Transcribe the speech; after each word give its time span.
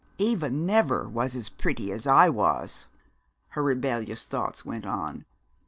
"Eva 0.17 0.49
never 0.49 1.07
was 1.07 1.35
as 1.35 1.47
pretty 1.49 1.91
as 1.91 2.07
I 2.07 2.27
was!" 2.27 2.87
her 3.49 3.61
rebellious 3.61 4.25
thoughts 4.25 4.65
went 4.65 4.87
on. 4.87 5.25